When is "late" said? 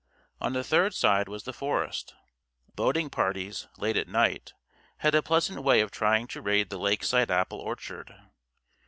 3.77-3.95